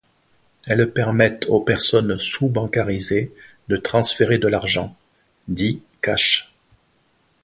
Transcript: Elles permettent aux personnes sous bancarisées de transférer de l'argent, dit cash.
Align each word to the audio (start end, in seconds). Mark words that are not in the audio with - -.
Elles 0.65 0.91
permettent 0.91 1.45
aux 1.47 1.61
personnes 1.61 2.17
sous 2.17 2.49
bancarisées 2.49 3.31
de 3.67 3.77
transférer 3.77 4.39
de 4.39 4.47
l'argent, 4.47 4.97
dit 5.47 5.83
cash. 6.01 6.55